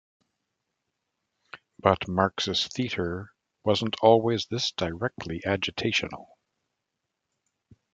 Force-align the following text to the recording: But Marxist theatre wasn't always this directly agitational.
But 1.77 2.07
Marxist 2.07 2.73
theatre 2.73 3.31
wasn't 3.63 3.97
always 4.01 4.47
this 4.47 4.71
directly 4.71 5.41
agitational. 5.45 6.25